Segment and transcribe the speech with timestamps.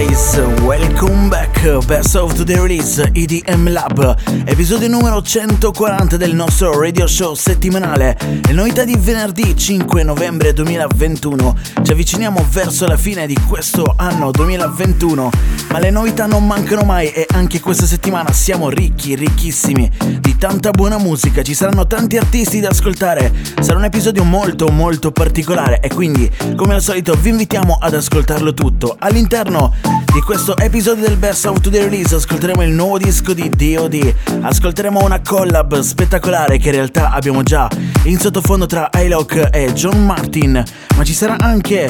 [0.00, 1.49] guys, welcome back.
[1.60, 8.16] Best of Today Release EDM Lab, episodio numero 140 del nostro radio show settimanale.
[8.46, 11.54] Le novità di venerdì 5 novembre 2021.
[11.82, 15.30] Ci avviciniamo verso la fine di questo anno 2021,
[15.70, 20.70] ma le novità non mancano mai e anche questa settimana siamo ricchi, ricchissimi di tanta
[20.70, 21.42] buona musica.
[21.42, 23.34] Ci saranno tanti artisti da ascoltare.
[23.60, 28.54] Sarà un episodio molto molto particolare e quindi, come al solito, vi invitiamo ad ascoltarlo
[28.54, 28.96] tutto.
[28.98, 29.74] All'interno
[30.12, 34.14] di questo episodio del Best of Today Release ascolteremo il nuovo disco di D.O.D.
[34.40, 37.68] Ascolteremo una collab spettacolare che in realtà abbiamo già
[38.04, 40.62] in sottofondo tra iLock e John Martin,
[40.96, 41.88] ma ci sarà anche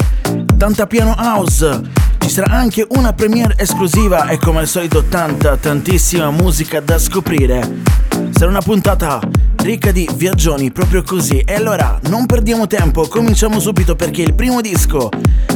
[0.57, 1.81] tanta piano house.
[2.19, 7.81] Ci sarà anche una premiere esclusiva e come al solito tanta, tantissima musica da scoprire.
[8.31, 9.19] Sarà una puntata
[9.61, 11.39] ricca di viaggioni proprio così.
[11.39, 15.09] E allora non perdiamo tempo, cominciamo subito perché il primo disco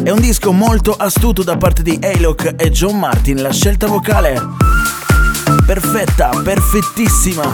[0.03, 3.41] è un disco molto astuto da parte di Alok e John Martin.
[3.41, 4.39] La scelta vocale
[5.65, 7.51] perfetta, perfettissima.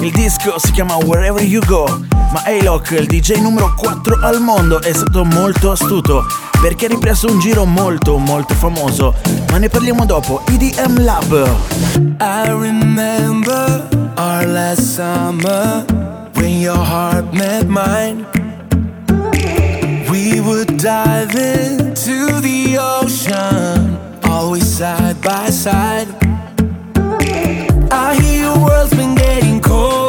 [0.00, 4.80] Il disco si chiama Wherever You Go, ma Alok, il DJ numero 4 al mondo,
[4.80, 6.24] è stato molto astuto
[6.60, 9.14] perché ha ripreso un giro molto molto famoso,
[9.50, 10.42] ma ne parliamo dopo.
[10.46, 11.56] EDM Lab.
[12.20, 15.84] I remember our last summer
[16.34, 18.26] when your heart met mine.
[20.10, 26.08] We would dive into the ocean, always side by side.
[27.92, 30.05] I hear your world's been getting colder,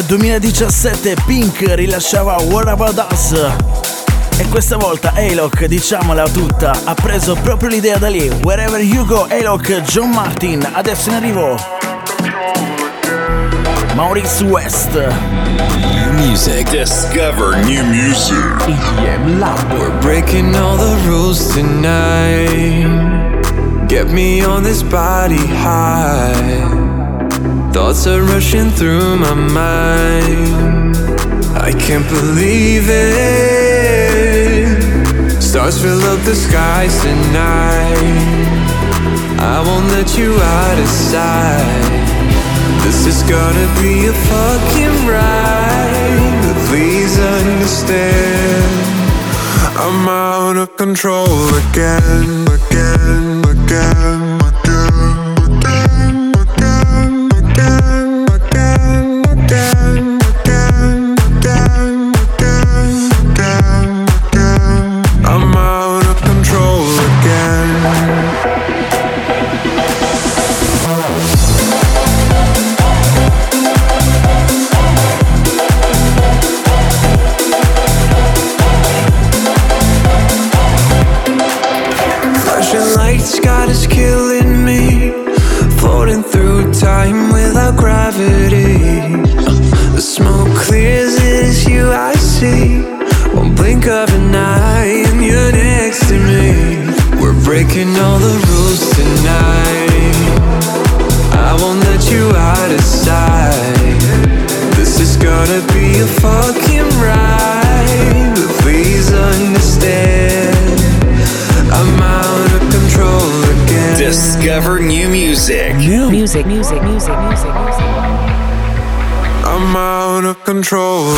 [0.00, 3.34] esattamente il 2017 Pink rilasciava What About Us.
[4.36, 8.28] E questa volta Alok, diciamola tutta, ha preso proprio l'idea da lì.
[8.42, 11.56] Wherever you go, Alok, John Martin, adesso in arrivo.
[13.94, 14.92] Maurice West.
[14.94, 16.70] New music.
[16.70, 18.36] Discover new music.
[18.66, 19.72] EDM Lab.
[19.72, 22.88] We're breaking all the rules tonight.
[23.86, 26.69] Get me on this body high.
[27.72, 30.96] Thoughts are rushing through my mind.
[31.56, 33.10] I can't believe it.
[35.40, 38.50] Stars fill up the skies tonight.
[39.38, 41.90] I won't let you out of sight.
[42.82, 46.42] This is gonna be a fucking ride.
[46.42, 48.90] But please understand.
[49.76, 54.49] I'm out of control again, again, again.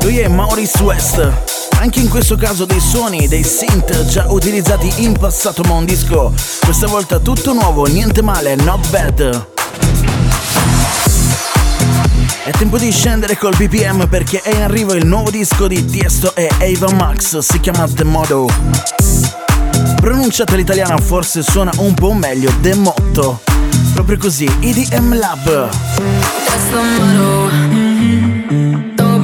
[0.00, 1.32] Lui è Maurice West.
[1.78, 6.32] Anche in questo caso dei suoni, dei synth già utilizzati in passato ma un disco.
[6.64, 9.46] Questa volta tutto nuovo, niente male, not bad.
[12.44, 16.34] È tempo di scendere col BPM perché è in arrivo il nuovo disco di Tiesto
[16.34, 18.48] e Ava Max, si chiama The Modo.
[20.00, 23.42] Pronunciata all'italiana forse suona un po' meglio, The Motto.
[23.92, 25.68] Proprio così, EDM Lab.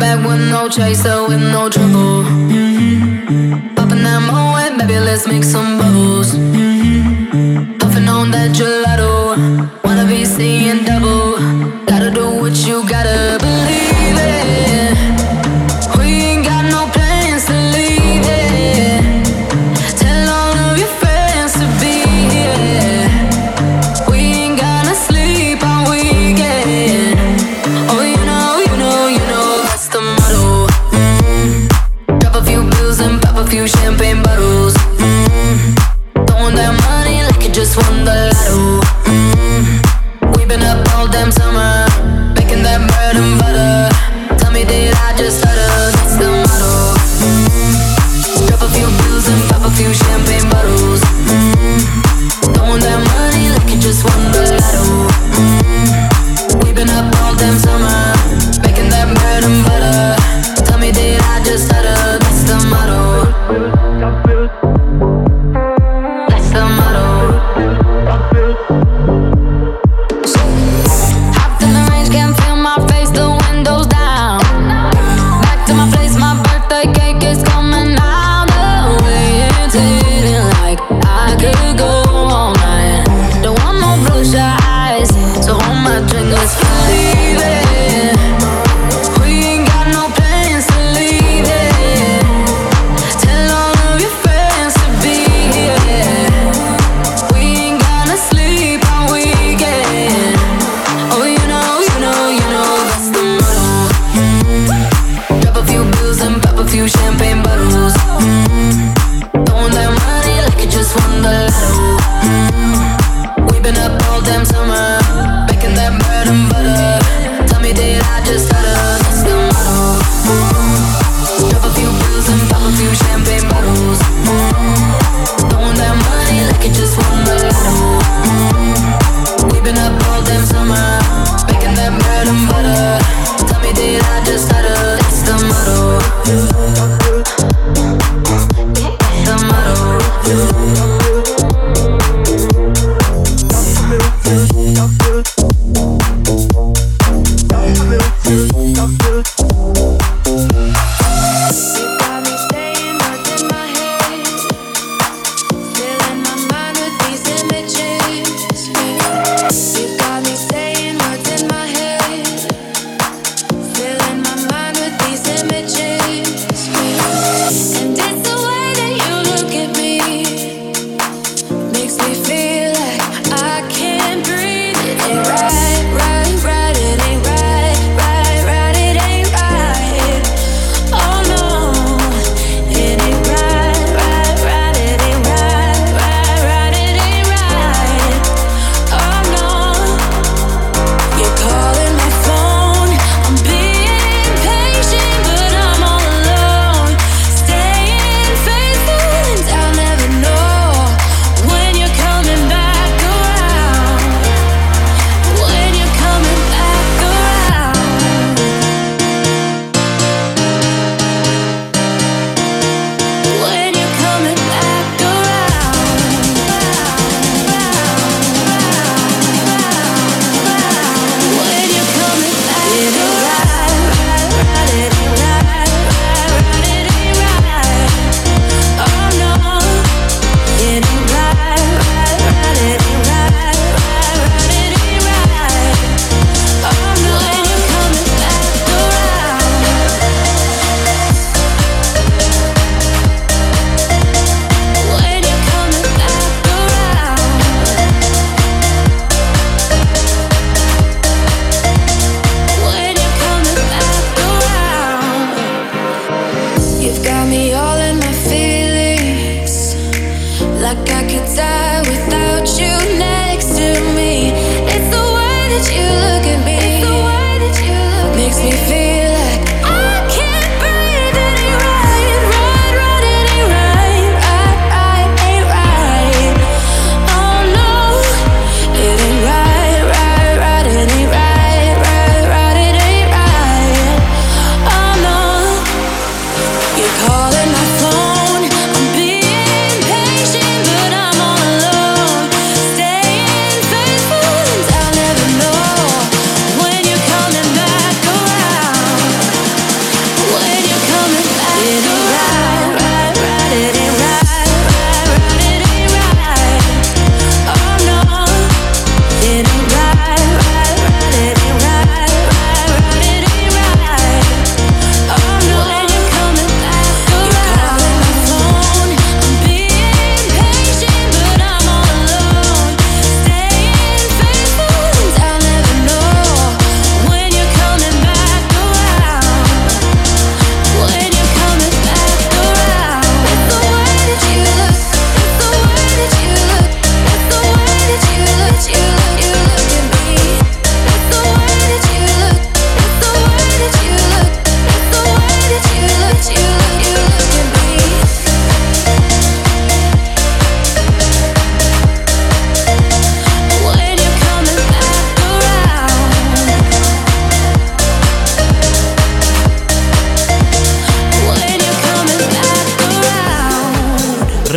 [0.03, 2.25] Back with no chaser, with no trouble.
[2.25, 3.77] Mm-hmm.
[3.77, 6.35] Popping that moe, baby, let's make some bubbles.
[6.35, 7.79] Mm-hmm.
[7.79, 9.37] Puffing on that gelato,
[9.85, 11.39] wanna be seeing double.
[11.87, 12.92] Gotta do what you gotta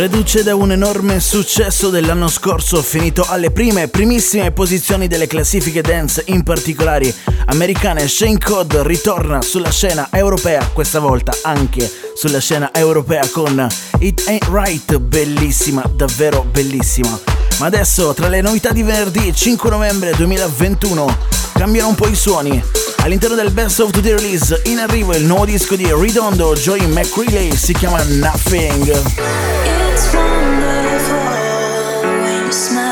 [0.08, 6.22] reduce da un enorme successo dell'anno scorso finito alle prime, primissime posizioni delle classifiche dance,
[6.26, 7.12] in particolare
[7.46, 13.66] americane, Shane Code ritorna sulla scena europea, questa volta anche sulla scena europea con
[13.98, 17.35] It Ain't Right, bellissima, davvero bellissima.
[17.58, 21.16] Ma adesso, tra le novità di venerdì 5 novembre 2021,
[21.54, 22.62] cambiano un po' i suoni.
[22.98, 27.56] All'interno del Best of the Release in arrivo il nuovo disco di Ridondo Joy McCreeley,
[27.56, 28.92] si chiama Nothing.
[32.48, 32.85] nothing.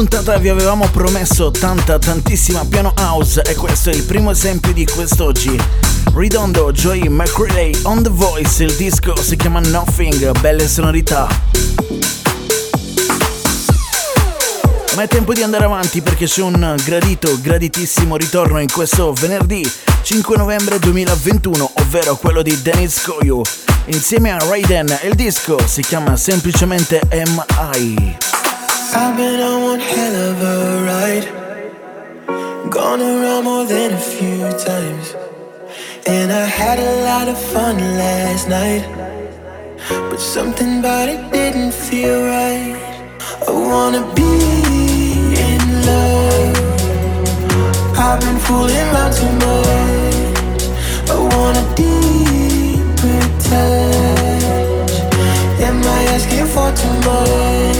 [0.00, 4.86] Puntata vi avevamo promesso tanta tantissima piano house e questo è il primo esempio di
[4.86, 5.54] quest'oggi.
[6.14, 11.28] Ridondo, Joy McCreeley, On The Voice, il disco si chiama Nothing, belle sonorità.
[14.96, 19.70] Ma è tempo di andare avanti perché c'è un gradito, graditissimo ritorno in questo venerdì
[20.00, 23.42] 5 novembre 2021, ovvero quello di Dennis Koyu.
[23.86, 28.39] Insieme a Raiden il disco si chiama semplicemente M.I.
[28.92, 31.26] I've been on one hell of a ride.
[32.70, 35.14] Gone around more than a few times.
[36.08, 38.84] And I had a lot of fun last night.
[39.88, 42.74] But something about it didn't feel right.
[43.46, 44.32] I wanna be
[45.48, 46.56] in love.
[47.96, 50.62] I've been fooling around too much.
[51.08, 54.94] I wanna deeper touch.
[55.62, 57.79] Am I asking for too much?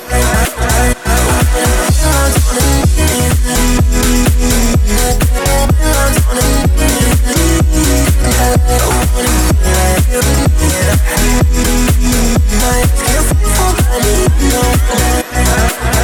[8.23, 8.61] Thank
[15.95, 16.00] you.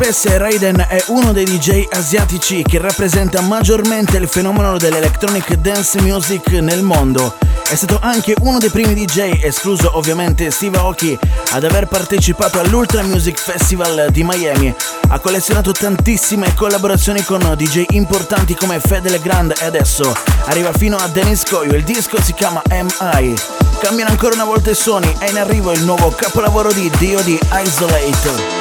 [0.00, 6.48] Sapesse, Raiden è uno dei DJ asiatici che rappresenta maggiormente il fenomeno dell'electronic dance music
[6.52, 7.36] nel mondo.
[7.68, 11.18] È stato anche uno dei primi DJ, escluso ovviamente Steve Aoki,
[11.50, 14.74] ad aver partecipato all'Ultra Music Festival di Miami.
[15.08, 21.08] Ha collezionato tantissime collaborazioni con DJ importanti come Fede Legrand e adesso arriva fino a
[21.08, 21.74] Dennis Koyo.
[21.74, 23.34] Il disco si chiama MI.
[23.80, 27.38] Cambiano ancora una volta i suoni, è in arrivo il nuovo capolavoro di Dio di
[27.52, 28.59] Isolate.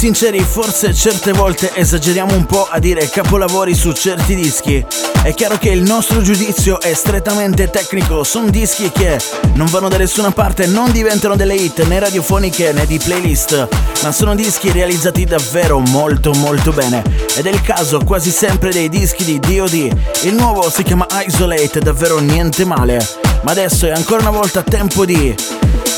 [0.00, 4.82] Sinceri, forse certe volte esageriamo un po' a dire capolavori su certi dischi.
[5.22, 9.20] È chiaro che il nostro giudizio è strettamente tecnico, sono dischi che
[9.56, 13.68] non vanno da nessuna parte, non diventano delle hit né radiofoniche né di playlist,
[14.02, 17.02] ma sono dischi realizzati davvero molto molto bene.
[17.36, 19.96] Ed è il caso quasi sempre dei dischi di DOD.
[20.22, 23.06] Il nuovo si chiama Isolate, davvero niente male.
[23.42, 25.34] Ma adesso è ancora una volta tempo di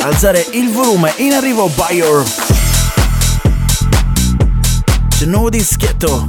[0.01, 2.52] alzare il volume in arrivo Bayor.
[5.27, 6.27] Nuovo dischetto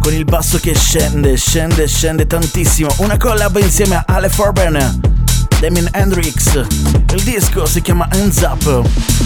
[0.00, 2.94] con il basso che scende, scende, scende tantissimo.
[2.98, 5.00] Una collab insieme a Ale Farben,
[5.60, 6.64] Damien Hendrix.
[7.14, 9.23] Il disco si chiama Hands Up.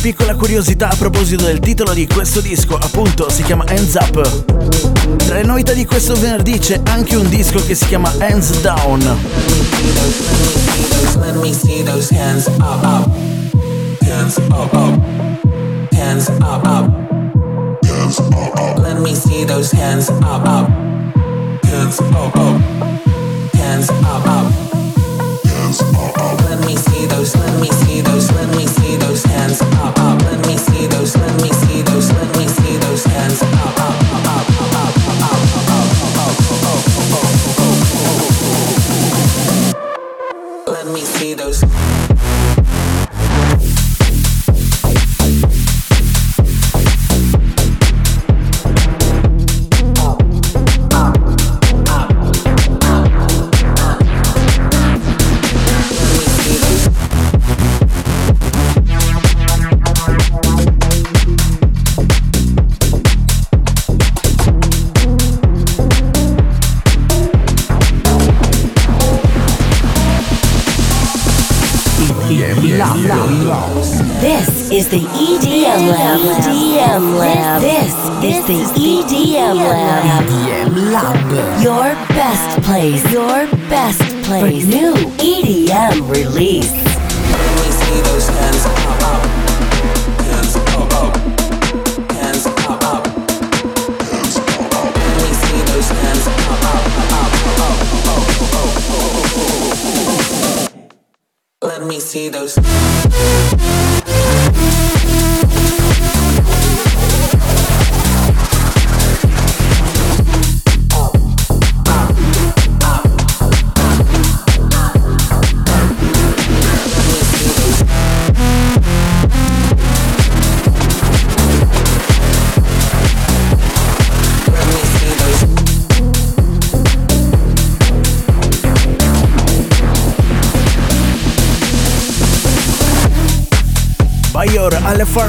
[0.00, 5.16] Piccola curiosità a proposito del titolo di questo disco, appunto si chiama Hands Up.
[5.16, 9.00] Tra le novità di questo venerdì c'è anche un disco che si chiama Hands Down.
[11.20, 12.82] Let me see those hands up,
[20.46, 20.68] up.
[23.58, 24.79] Hands up, up.
[25.70, 26.40] hands up, up.
[26.48, 30.22] Let me see those, let me see those, let me see those hands up, up.
[30.22, 30.79] Let me see.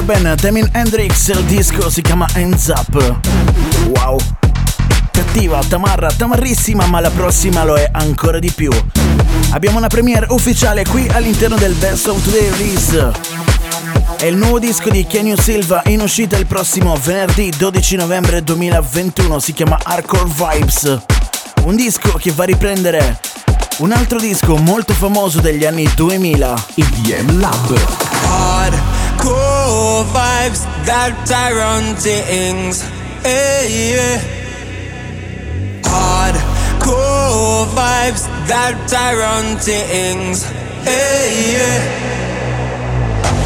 [0.04, 3.20] Farben, Damien Hendrix, il disco si chiama Hands Up.
[3.86, 4.18] Wow.
[5.12, 8.70] Cattiva, tamarra, tamarrissima, ma la prossima lo è ancora di più.
[9.50, 13.12] Abbiamo una premiere ufficiale qui all'interno del Best of Today Release.
[14.16, 19.38] È il nuovo disco di Kenny Silva in uscita il prossimo venerdì 12 novembre 2021,
[19.38, 21.00] si chiama Hardcore Vibes.
[21.62, 23.20] Un disco che va a riprendere
[23.78, 26.64] un altro disco molto famoso degli anni 2000.
[26.74, 29.01] EDM Lab.
[29.22, 32.82] Hardcore vibes, that Tyrone things.
[33.22, 34.18] Hey, yeah.
[35.82, 40.42] Hardcore vibes, that Tyrone things.
[40.82, 41.78] Hey, yeah.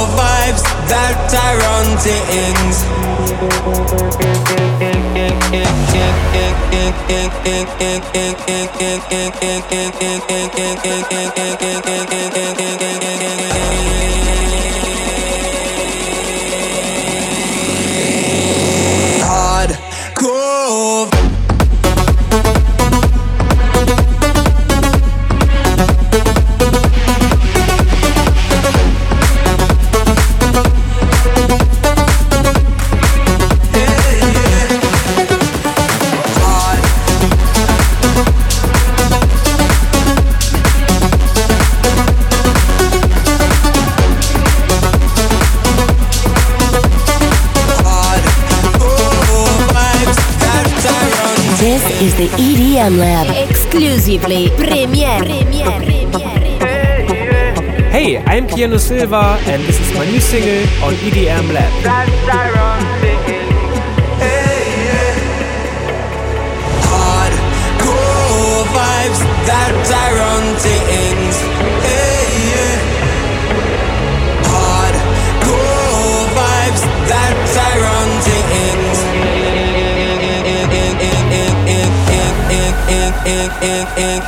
[0.07, 2.13] vibes that I run to
[2.45, 2.79] ends.
[54.09, 55.21] Exclusively Premiere.
[57.91, 63.08] Hey, I'm Keanu Silva, and this is my new single on EDM Lab.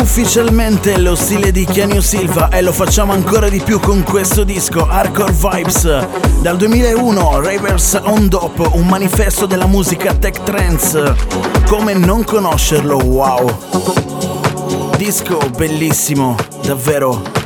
[0.00, 4.86] ufficialmente lo stile di Kenny Silva e lo facciamo ancora di più con questo disco
[4.86, 6.06] Hardcore Vibes.
[6.40, 11.16] Dal 2001 Ravers on Dope, un manifesto della musica tech trance.
[11.66, 13.58] Come non conoscerlo, wow.
[14.96, 17.37] Disco bellissimo, davvero.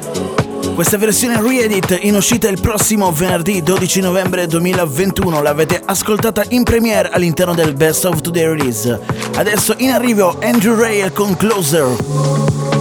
[0.75, 7.11] Questa versione re-edit in uscita il prossimo venerdì 12 novembre 2021 l'avete ascoltata in premiere
[7.11, 8.99] all'interno del Best of Today Release.
[9.35, 12.72] Adesso in arrivo Andrew Ray con Closer.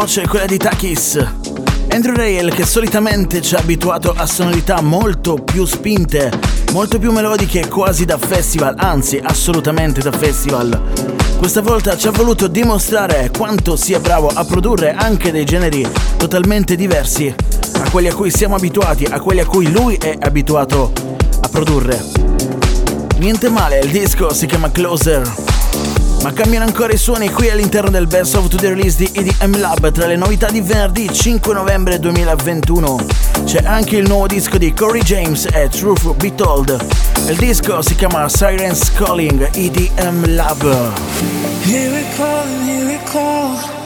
[0.00, 1.26] Voce è quella di Takis.
[1.88, 6.30] Andrew Rail che solitamente ci ha abituato a sonorità molto più spinte,
[6.70, 10.80] molto più melodiche quasi da festival, anzi assolutamente da festival.
[11.36, 15.84] Questa volta ci ha voluto dimostrare quanto sia bravo a produrre anche dei generi
[16.16, 17.34] totalmente diversi
[17.72, 20.92] a quelli a cui siamo abituati, a quelli a cui lui è abituato
[21.40, 22.00] a produrre.
[23.16, 25.47] Niente male, il disco si chiama Closer.
[26.22, 29.90] Ma cambiano ancora i suoni qui all'interno del Best of the Release di EDM Lab
[29.92, 33.06] tra le novità di venerdì 5 novembre 2021.
[33.44, 36.76] C'è anche il nuovo disco di Corey James e Truth Be Told.
[37.28, 40.62] Il disco si chiama Sirens Calling EDM Lab.
[41.62, 43.77] Here we call, here we call.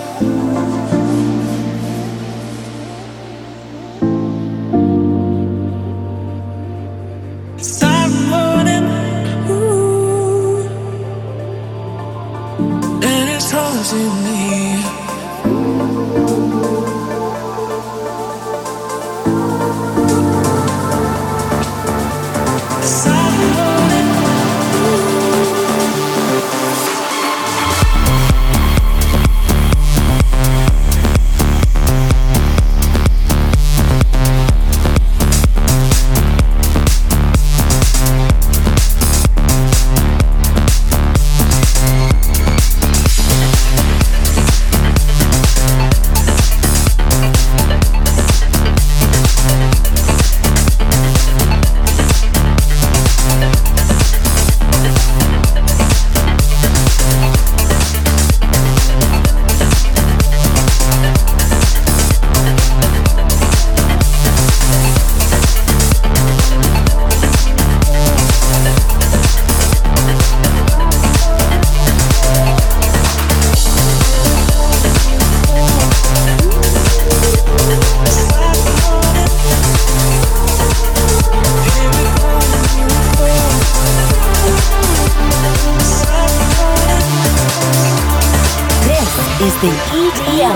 [13.95, 14.32] In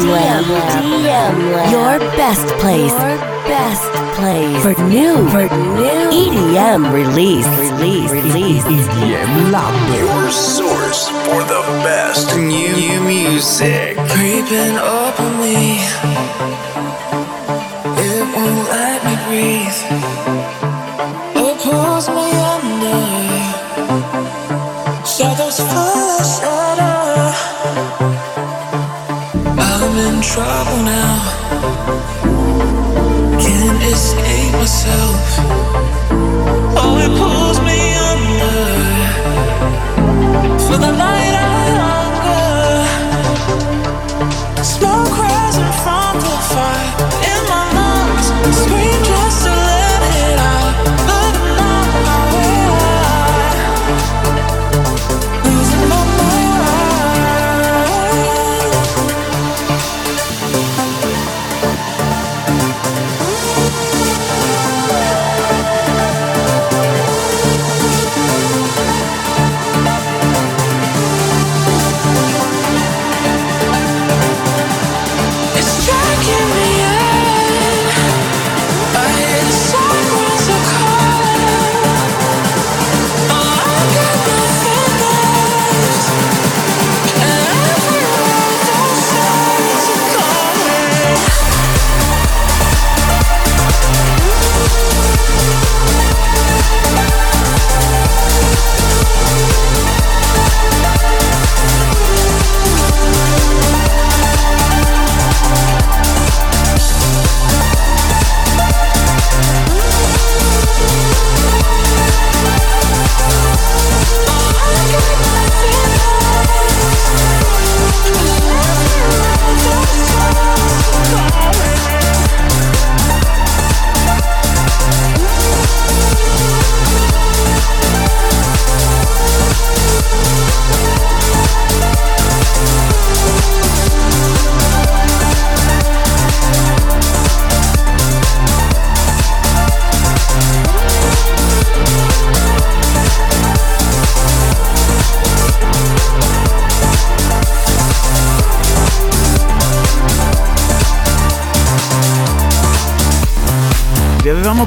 [0.01, 0.43] Somewhere.
[0.43, 1.71] Somewhere.
[1.71, 2.93] Your best place.
[2.93, 3.17] Your
[3.49, 8.63] best place for new, for new EDM release, release, release.
[8.65, 9.75] EDM Lab.
[9.97, 13.97] Your source for the best new, new music.
[14.11, 16.96] Creeping up on me.
[30.17, 31.17] in trouble now.
[33.39, 35.21] Can't escape myself.
[36.81, 37.79] Oh, it pulls me
[38.11, 38.57] under.
[40.67, 41.16] For the light.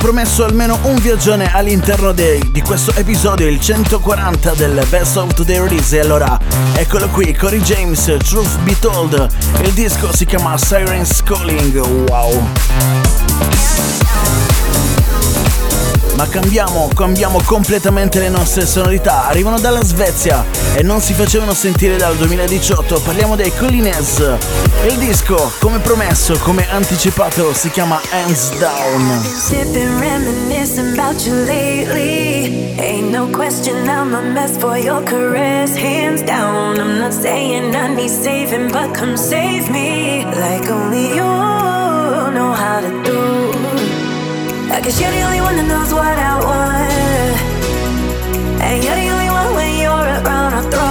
[0.10, 5.60] Promesso almeno un viaggione all'interno de, di questo episodio, il 140 del Best of Today
[5.60, 5.96] Release.
[5.96, 6.40] E allora,
[6.74, 9.28] eccolo qui, Cory James, Truth Be Told.
[9.62, 11.78] Il disco si chiama Sirens Calling.
[12.10, 13.79] Wow.
[16.20, 19.28] Ma cambiamo, cambiamo completamente le nostre sonorità.
[19.28, 20.44] Arrivano dalla Svezia
[20.76, 23.00] e non si facevano sentire dal 2018.
[23.00, 24.36] Parliamo dei Collines.
[24.90, 29.22] Il disco, come promesso, come anticipato, si chiama Hands Down.
[32.82, 36.80] Ain't no question I'm a mess for your caress, hands down.
[36.80, 41.49] I'm not saying I need saving, but come save me like only you
[44.80, 47.36] I guess you're the only one that knows what I want,
[48.64, 50.54] and you're the only one when you're around.
[50.54, 50.89] I throw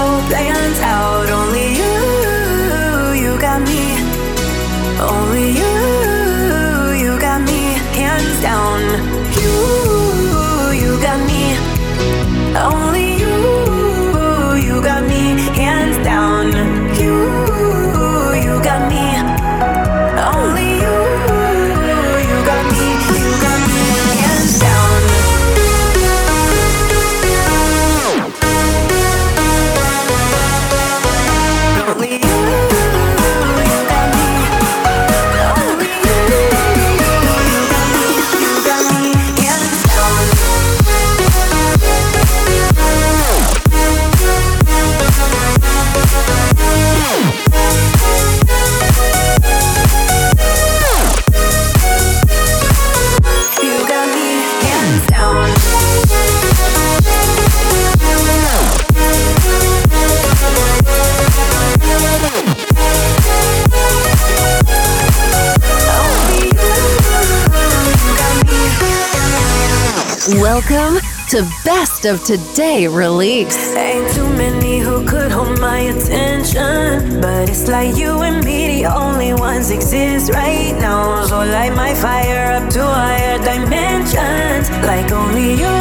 [70.58, 70.98] Welcome
[71.28, 73.76] to Best of Today Release.
[73.76, 77.20] Ain't too many who could hold my attention.
[77.20, 81.24] But it's like you and me, the only ones exist right now.
[81.26, 84.68] So light my fire up to higher dimensions.
[84.84, 85.74] Like only you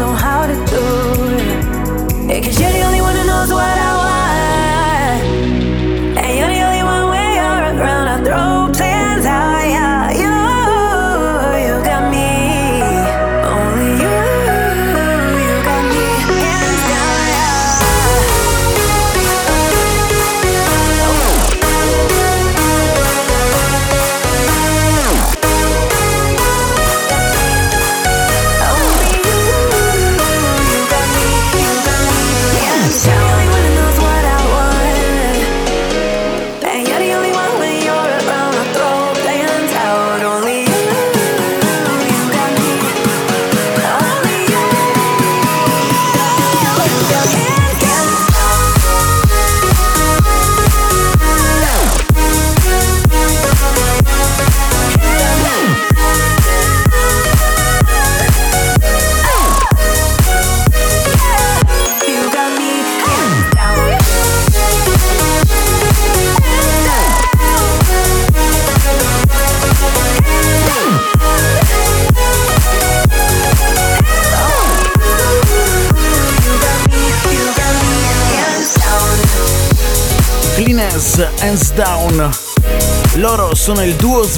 [0.00, 0.84] know how to do
[1.36, 2.28] it.
[2.28, 5.57] Yeah, cause you're the only one who knows what I want.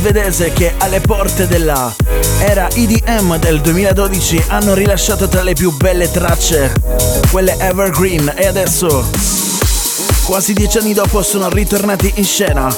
[0.00, 1.94] Svedese che alle porte della
[2.38, 6.72] era EDM del 2012 hanno rilasciato tra le più belle tracce,
[7.30, 9.04] quelle evergreen, e adesso,
[10.24, 12.74] quasi dieci anni dopo, sono ritornati in scena.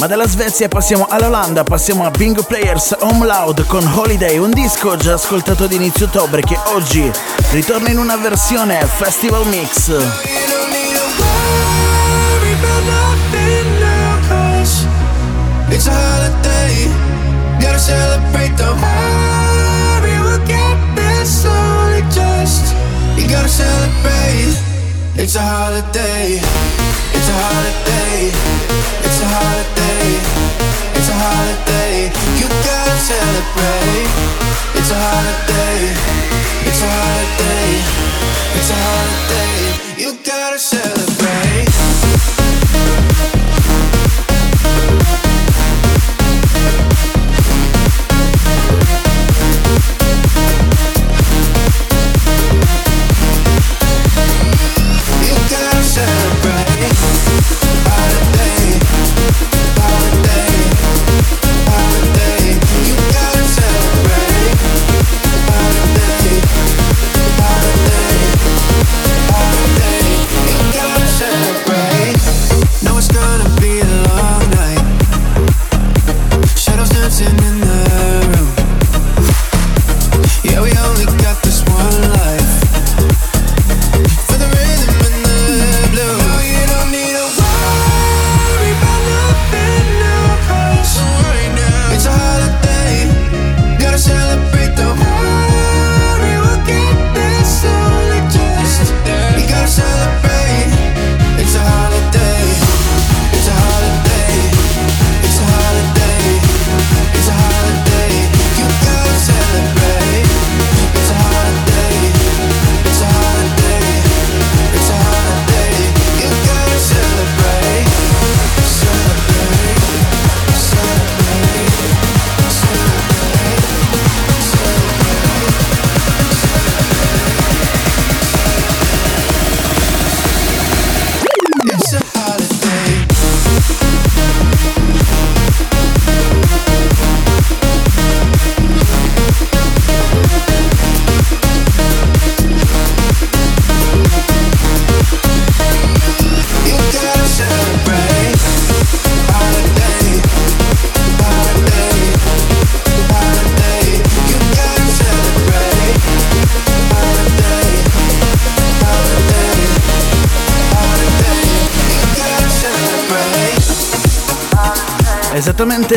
[0.00, 4.96] Ma dalla Svezia passiamo all'Olanda, passiamo a Bingo Players Home Loud con Holiday, un disco
[4.96, 7.08] già ascoltato ad inizio ottobre che oggi
[7.52, 10.33] ritorna in una versione Festival Mix.
[15.74, 16.86] It's a holiday,
[17.60, 22.02] gotta celebrate the worry will get there slowly.
[22.14, 22.72] Just
[23.18, 24.54] you gotta celebrate.
[25.16, 26.38] It's a holiday,
[27.16, 28.30] it's a holiday,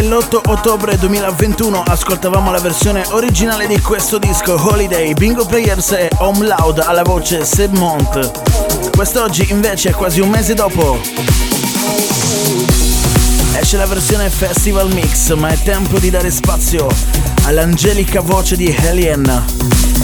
[0.02, 6.46] dell'8 ottobre 2021 ascoltavamo la versione originale di questo disco Holiday, Bingo Players e Home
[6.46, 8.92] Loud alla voce Seb Mont.
[8.92, 11.00] Quest'oggi invece, quasi un mese dopo,
[13.60, 16.88] esce la versione Festival Mix, ma è tempo di dare spazio
[17.46, 19.46] all'angelica voce di Helien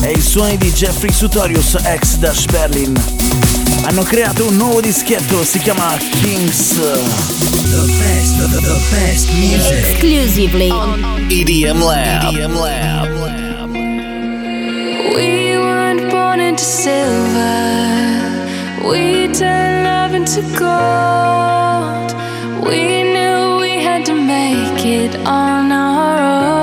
[0.01, 3.62] e i suoni di Jeffrey Sutorius ex Dash Berlin.
[3.85, 6.75] Hanno creato un nuovo dischetto, si chiama Kings.
[6.79, 9.77] The best, the, the best music.
[9.77, 12.33] Exclusively on EDM Lab.
[12.33, 13.09] EDM Lab.
[15.15, 18.21] We weren't born into silver.
[18.87, 22.13] We turn love into gold.
[22.65, 26.62] We knew we had to make it on our own.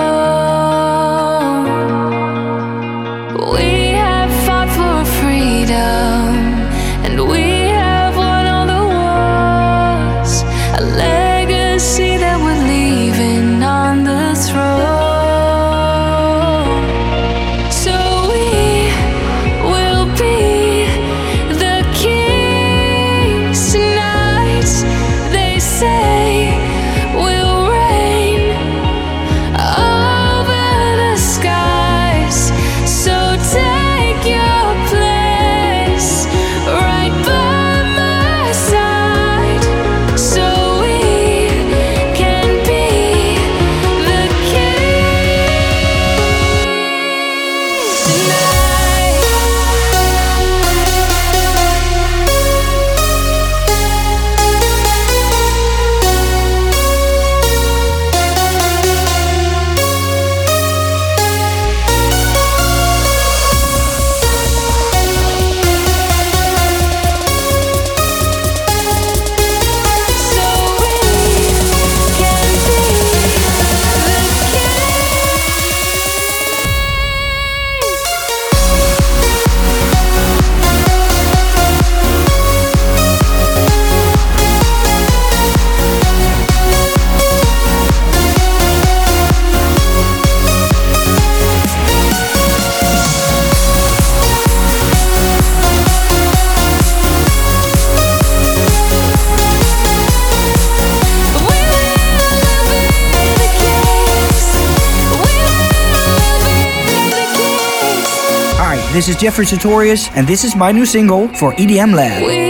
[109.21, 112.50] Jeffrey Sartorius, and this is my new single for EDM Lab.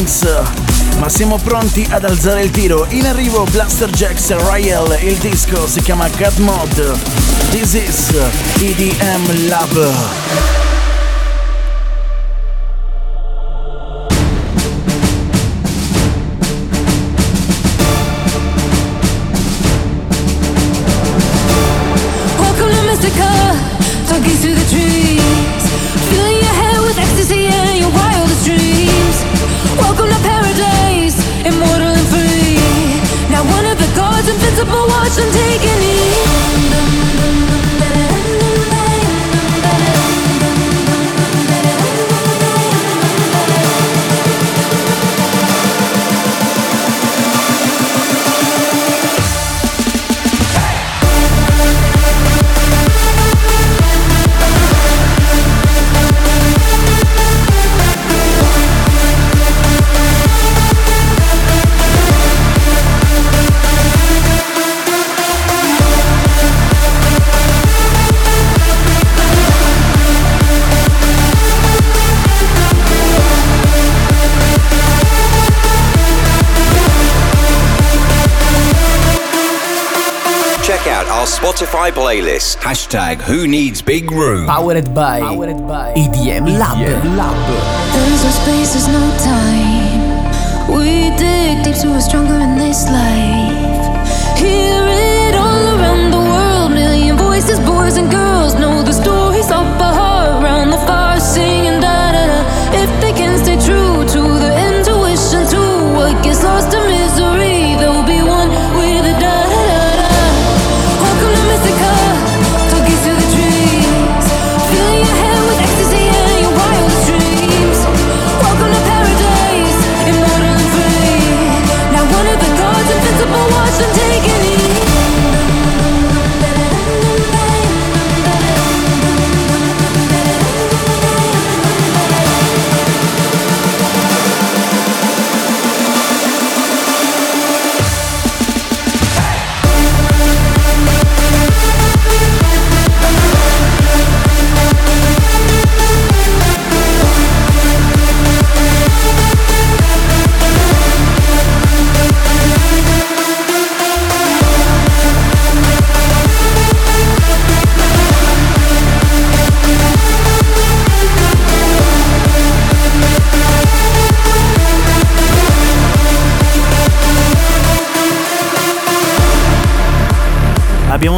[0.00, 0.26] Kings.
[0.98, 2.86] Ma siamo pronti ad alzare il tiro.
[2.90, 6.98] In arrivo Blaster Jacks Riel, il disco si chiama God Mod.
[7.50, 8.10] This is
[8.60, 10.59] EDM Lab.
[81.60, 82.56] Spotify playlist.
[82.56, 84.46] Hashtag Who Needs Big Room.
[84.46, 86.78] Powered by, Powered by EDM Lab.
[86.78, 87.36] EDM Lab.
[87.92, 90.74] There's no space, there's no time.
[90.74, 93.49] We dig deep so we're stronger in this life.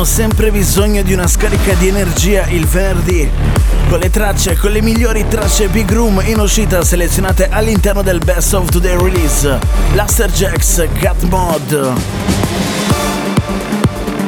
[0.05, 3.31] Sempre bisogno di una scarica di energia il venerdì.
[3.89, 8.53] Con le tracce, con le migliori tracce Big Room in uscita selezionate all'interno del Best
[8.53, 9.59] of Today Release.
[9.95, 11.93] Laster Jacks, Cat Mod.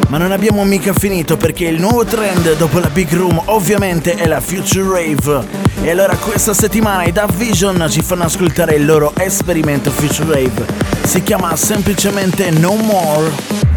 [0.08, 4.26] Ma non abbiamo mica finito perché il nuovo trend dopo la Big Room ovviamente è
[4.26, 5.46] la Future Rave.
[5.82, 10.66] E allora questa settimana i Dub Vision ci fanno ascoltare il loro esperimento Future Rave.
[11.02, 13.73] Si chiama semplicemente No More.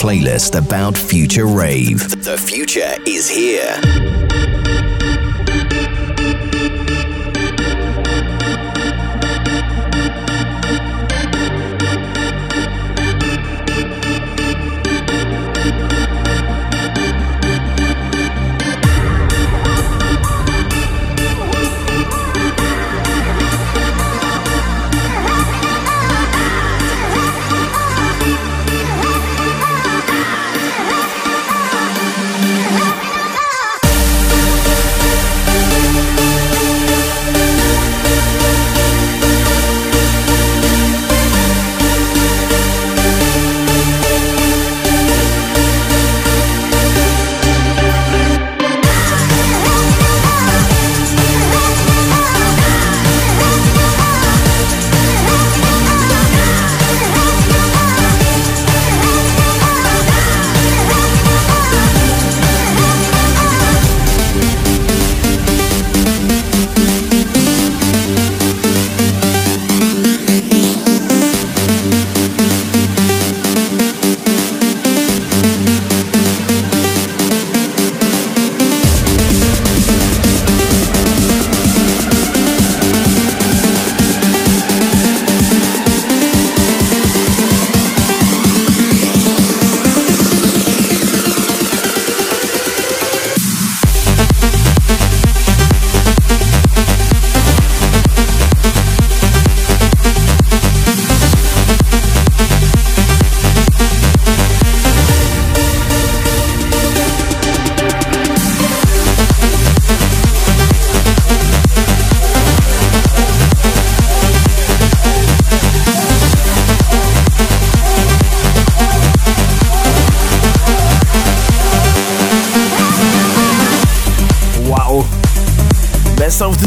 [0.00, 2.24] Playlist about Future Rave.
[2.24, 3.78] The future is here.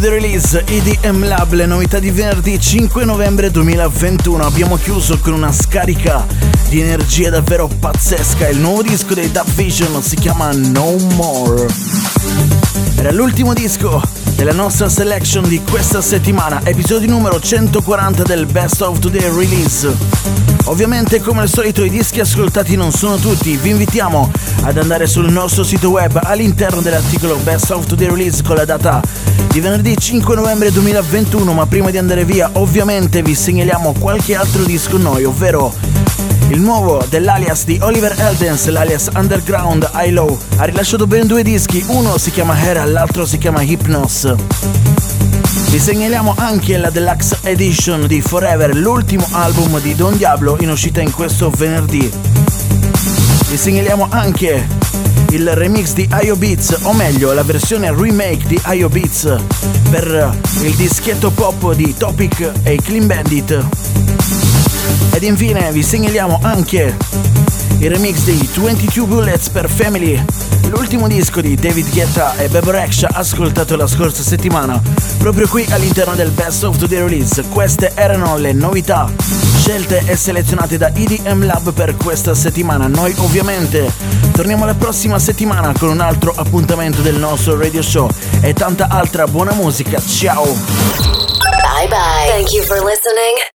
[0.03, 4.45] The Release EDM Lab, le novità di venerdì 5 novembre 2021.
[4.45, 6.25] Abbiamo chiuso con una scarica
[6.67, 8.49] di energia davvero pazzesca.
[8.49, 11.67] Il nuovo disco dei Dub Vision si chiama No More.
[12.97, 18.99] Era l'ultimo disco della nostra selection di questa settimana, episodio numero 140 del Best of
[18.99, 19.91] Today Release.
[20.65, 24.31] Ovviamente come al solito i dischi ascoltati non sono tutti, vi invitiamo
[24.63, 29.01] ad andare sul nostro sito web all'interno dell'articolo Best of Today Release con la data
[29.49, 34.63] di venerdì 5 novembre 2021, ma prima di andare via ovviamente vi segnaliamo qualche altro
[34.63, 35.73] disco noi, ovvero
[36.53, 42.19] il nuovo dell'alias di Oliver Eldens, l'alias Underground I-Low, ha rilasciato ben due dischi, uno
[42.19, 44.35] si chiama Hera, l'altro si chiama Hypnos.
[45.69, 51.01] Vi segnaliamo anche la deluxe edition di Forever, l'ultimo album di Don Diablo in uscita
[51.01, 52.11] in questo venerdì.
[53.49, 54.67] Vi segnaliamo anche
[55.29, 59.35] il remix di IO Beats, o meglio la versione remake di IO Beats
[59.89, 63.92] per il dischetto pop di Topic e Clean Bandit.
[65.11, 66.95] Ed infine vi segnaliamo anche
[67.79, 70.23] il remix di 22 Bullets per Family,
[70.69, 74.81] l'ultimo disco di David Guetta e Bebo Rexha ascoltato la scorsa settimana,
[75.17, 77.43] proprio qui all'interno del Best of the Release.
[77.49, 79.11] Queste erano le novità
[79.57, 82.87] scelte e selezionate da EDM Lab per questa settimana.
[82.87, 83.91] Noi ovviamente
[84.33, 88.09] torniamo la prossima settimana con un altro appuntamento del nostro radio show
[88.41, 90.01] e tanta altra buona musica.
[90.01, 90.43] Ciao!
[90.43, 92.27] Bye bye.
[92.27, 93.52] Thank you for listening.